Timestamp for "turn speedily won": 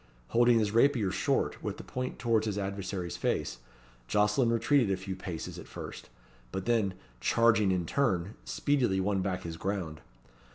7.85-9.21